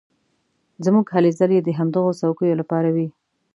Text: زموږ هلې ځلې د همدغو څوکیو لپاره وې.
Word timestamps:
زموږ 0.85 1.05
هلې 1.15 1.31
ځلې 1.39 1.57
د 1.61 1.69
همدغو 1.77 2.17
څوکیو 2.19 2.59
لپاره 2.61 2.89
وې. 2.95 3.07